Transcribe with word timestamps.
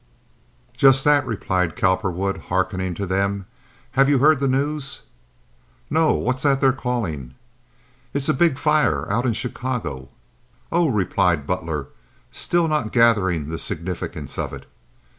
"Just 0.75 1.03
that," 1.03 1.27
replied 1.27 1.75
Cowperwood, 1.75 2.37
hearkening 2.49 2.95
to 2.95 3.05
them. 3.05 3.45
"Have 3.91 4.09
you 4.09 4.17
heard 4.17 4.39
the 4.39 4.47
news?" 4.47 5.01
"No. 5.91 6.13
What's 6.13 6.41
that 6.41 6.59
they're 6.59 6.73
calling?" 6.73 7.35
"It's 8.11 8.27
a 8.27 8.33
big 8.33 8.57
fire 8.57 9.07
out 9.11 9.27
in 9.27 9.33
Chicago." 9.33 10.09
"Oh," 10.71 10.89
replied 10.89 11.45
Butler, 11.45 11.89
still 12.31 12.67
not 12.67 12.91
gathering 12.91 13.49
the 13.49 13.59
significance 13.59 14.39
of 14.39 14.53
it. 14.53 14.65